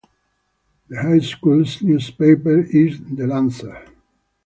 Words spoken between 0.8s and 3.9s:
The high school's newspaper is "The Lancer".